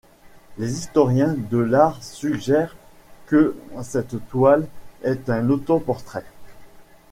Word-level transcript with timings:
Les 0.57 0.71
historiens 0.73 1.35
de 1.37 1.59
l’art 1.59 2.01
suggèrent 2.01 2.75
que 3.27 3.55
cette 3.83 4.15
toile 4.29 4.67
est 5.03 5.29
un 5.29 5.47
autoportrait. 5.51 6.25